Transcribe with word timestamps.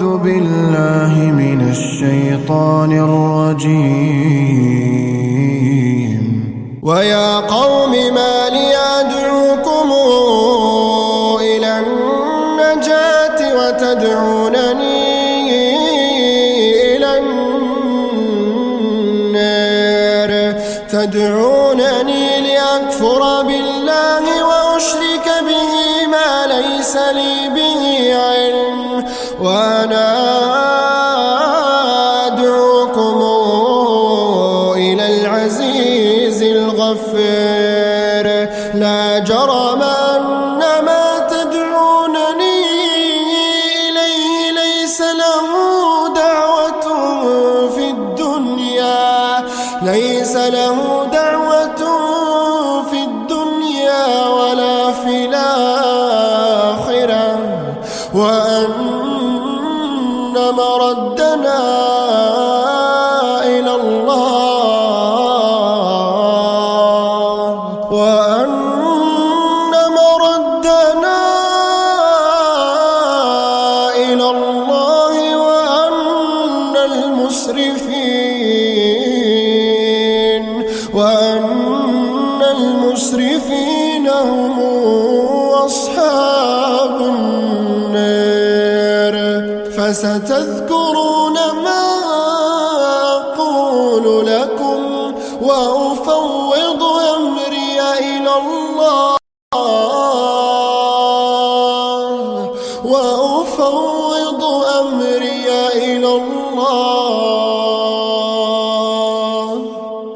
أعوذ 0.00 0.16
بالله 0.18 1.12
من 1.42 1.60
الشيطان 1.70 2.92
الرجيم. 2.92 3.80
ويا 6.82 7.36
قوم 7.36 7.90
ما 7.90 8.48
لي 8.48 8.76
أدعوكم 9.00 9.92
إلى 11.40 11.70
النجاة 11.84 13.40
وتدعونني 13.58 15.00
إلى 16.96 17.10
النار. 19.20 20.30
تدعونني 20.92 22.24
لأكفر 22.46 23.22
بالله 23.42 24.24
وأشرك 24.48 25.26
به 25.48 25.72
ما 26.12 26.30
ليس 26.46 26.94
لي 26.96 27.36
به 27.56 27.69
وأنا 29.40 30.06
أدعوكم 32.26 33.20
إلى 34.76 35.06
العزيز 35.06 36.42
الغفار 36.42 38.26
لا 38.74 39.18
جرم 39.18 39.82
أن 39.82 40.58
ما 40.84 41.26
تدعونني 41.30 42.58
إليه 43.88 44.50
ليس 44.52 45.00
له 45.00 45.48
دعوة 46.14 46.86
في 47.74 47.90
الدنيا. 47.90 49.44
ليس 49.82 50.36
له 50.36 51.08
دعوة 51.12 51.89
وأن 58.14 58.74
مردنا 60.34 61.60
إلى 63.46 63.74
الله. 63.74 64.30
وأن 67.90 68.50
مردنا 70.00 71.20
إلى 73.96 74.26
الله 74.30 75.14
وأن 75.36 76.74
المسرفين. 76.76 77.90
وأن 80.94 82.40
المسرفين 82.42 84.06
هم 84.08 84.58
فستذكرون 89.90 91.34
ما 91.34 91.84
أقول 93.16 94.26
لكم 94.26 94.80
وأفوض 95.42 96.82
أمري 97.16 97.80
إلى 97.98 98.32
الله. 98.42 99.16
وأفوض 102.84 104.42
أمري 104.80 105.48
إلى 105.74 106.10
الله. 106.16 106.70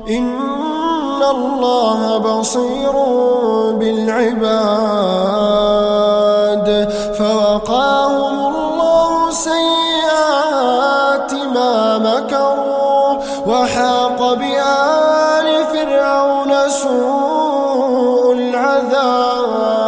إن 0.08 1.22
الله 1.22 2.18
بصير 2.18 2.92
بالعباد. 3.78 4.84
فوقاهم 7.18 8.43
سوء 16.82 18.32
العذاب 18.32 19.84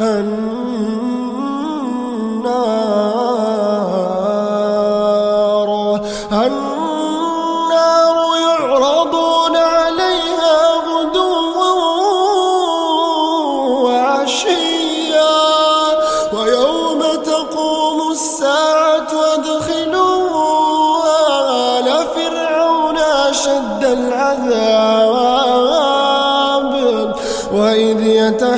النار 0.00 0.76
النار 6.32 8.16
يعرضون 8.46 9.56
عليها 9.56 10.56
غدوا 10.86 11.72
وعشيا. 13.84 14.75
العذاب 24.32 25.96
وإذ 27.52 28.06
يتحاجون 28.06 28.56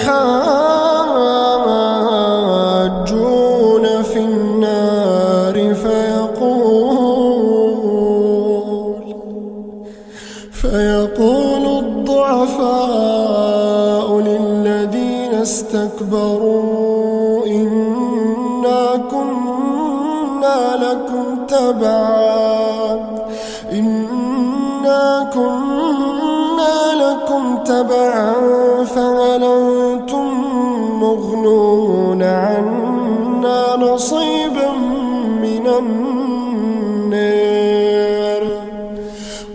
في 4.03 4.19
النار 4.19 5.75
فيقول 5.75 6.19
فيقول 10.53 11.65
الضعفاء 11.85 12.89
للذين 14.21 15.35
استكبروا 15.35 16.69
إنا 17.47 18.97
كنا 19.11 20.77
لكم 20.77 21.47
تبعا. 21.47 23.18
كنا 25.35 26.77
لكم 26.95 27.43
تبعا 27.65 28.35
فهل 28.85 29.43
أنتم 29.45 30.27
مغنون 31.01 32.23
عنا 32.23 33.77
نصيبا 33.77 34.71
من 35.43 35.67
النار. 35.67 36.09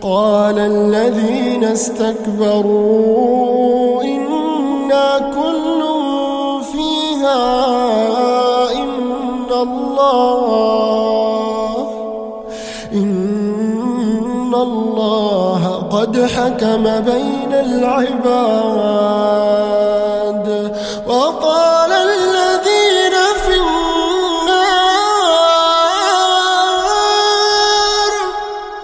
قال 0.01 0.59
الذين 0.59 1.63
استكبروا 1.63 2.83
إنا 4.03 5.19
كل 5.19 5.62
الله 15.03 15.87
قد 15.91 16.25
حكم 16.25 16.83
بين 16.83 17.53
العباد 17.53 18.23
وقال 21.07 21.91
الذين 21.91 23.15
في 23.45 23.55
النار 26.83 28.13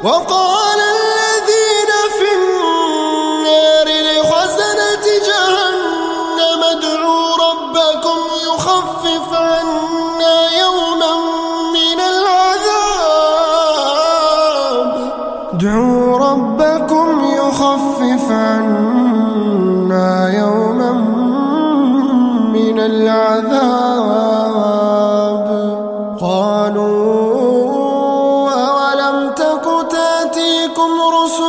وقال 0.03 0.79
الذين 0.79 1.91
في 2.19 2.29
النار 2.39 3.87
لخزنة 4.07 5.05
جهنم 5.27 6.61
ادعوا 6.63 7.27
ربكم 7.47 8.19
يخفف 8.47 9.33
عنا 9.33 10.48
ادعوا 15.69 16.17
ربكم 16.17 17.07
يخفف 17.37 18.31
عنا 18.31 20.09
يوما 20.39 20.91
من 22.53 22.79
العذاب. 22.79 24.29
قالوا 26.21 27.69
أولم 28.51 29.29
تك 29.29 29.65
تأتيكم 29.91 30.91
رسلكم 31.23 31.48